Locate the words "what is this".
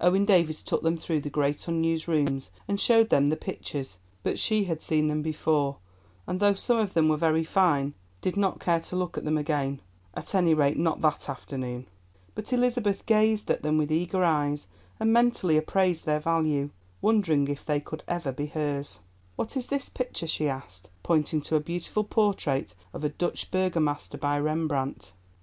19.36-19.90